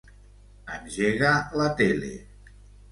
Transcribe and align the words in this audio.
Engega 0.77 1.35
la 1.63 1.71
tele. 1.85 2.13